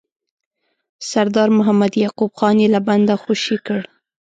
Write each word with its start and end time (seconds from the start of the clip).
سردار 1.09 1.49
محمد 1.57 1.91
یعقوب 2.03 2.31
خان 2.39 2.55
یې 2.63 2.67
له 2.75 2.79
بنده 2.87 3.13
خوشي 3.23 3.57
کړ. 3.65 3.81